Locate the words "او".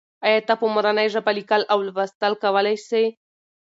1.71-1.77